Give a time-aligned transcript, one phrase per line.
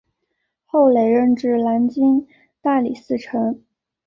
[0.65, 2.27] 后累任至南京
[2.59, 3.61] 大理寺丞。